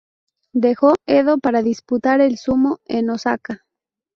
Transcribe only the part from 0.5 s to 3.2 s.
Dejó Edo para disputar el sumo en